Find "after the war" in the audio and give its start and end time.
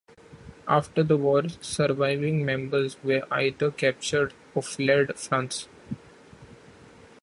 0.67-1.43